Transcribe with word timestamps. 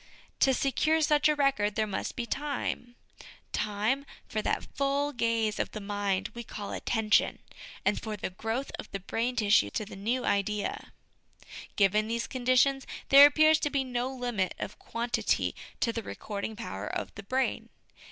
To 0.39 0.51
secure 0.51 0.99
such 1.01 1.29
a 1.29 1.35
record, 1.35 1.75
there 1.75 1.85
must 1.85 2.15
be 2.15 2.25
time; 2.25 2.95
time 3.51 4.03
for 4.27 4.41
that 4.41 4.65
full 4.75 5.13
gaze 5.13 5.59
of 5.59 5.73
the 5.73 5.79
mind 5.79 6.31
we 6.33 6.43
call 6.43 6.71
attention, 6.71 7.37
and 7.85 8.01
for 8.01 8.17
the 8.17 8.31
growth 8.31 8.71
of 8.79 8.89
the 8.89 8.99
brain 8.99 9.35
tissue 9.35 9.69
to 9.69 9.85
the 9.85 9.95
new 9.95 10.25
idea. 10.25 10.91
Given 11.75 12.07
these 12.07 12.25
conditions, 12.25 12.87
there 13.09 13.27
appears 13.27 13.59
to 13.59 13.69
be 13.69 13.83
no 13.83 14.11
limit 14.11 14.55
of 14.57 14.79
quantity 14.79 15.53
to 15.81 15.93
the 15.93 16.01
recording 16.01 16.55
power 16.55 16.87
of 16.87 17.13
the 17.13 17.21
brain. 17.21 17.69